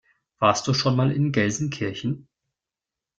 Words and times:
Warst 0.39 0.65
du 0.67 0.73
schon 0.73 0.95
mal 0.95 1.11
in 1.11 1.31
Gelsenkirchen? 1.31 2.27